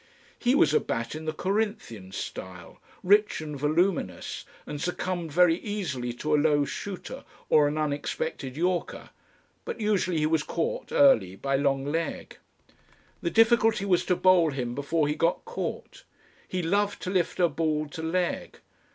[0.39, 6.11] He was a bat in the Corinthian style, rich and voluminous, and succumbed very easily
[6.13, 9.11] to a low shooter or an unexpected Yorker,
[9.63, 12.35] but usually he was caught early by long leg.
[13.21, 16.03] The difficulty was to bowl him before he got caught.
[16.47, 18.57] He loved to lift a ball to leg.